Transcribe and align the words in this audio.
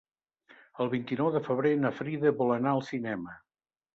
El 0.85 0.89
vint-i-nou 0.93 1.27
de 1.35 1.41
febrer 1.49 1.75
na 1.83 1.93
Frida 1.99 2.33
vol 2.39 2.53
anar 2.55 2.75
al 2.75 2.81
cinema. 2.89 3.37